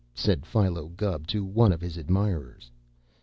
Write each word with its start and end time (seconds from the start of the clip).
said 0.15 0.47
Philo 0.47 0.87
Gubb 0.89 1.27
to 1.27 1.45
one 1.45 1.71
of 1.71 1.79
his 1.79 1.95
admirers. 1.95 2.71